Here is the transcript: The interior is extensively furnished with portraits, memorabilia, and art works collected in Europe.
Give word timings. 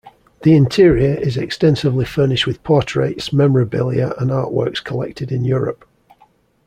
The 0.41 0.55
interior 0.55 1.13
is 1.19 1.37
extensively 1.37 2.05
furnished 2.05 2.47
with 2.47 2.63
portraits, 2.63 3.31
memorabilia, 3.31 4.15
and 4.17 4.31
art 4.31 4.51
works 4.51 4.79
collected 4.79 5.31
in 5.31 5.45
Europe. 5.45 5.85